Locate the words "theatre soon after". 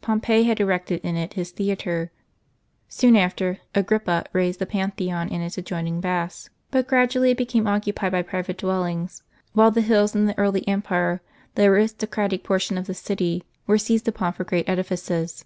1.52-3.58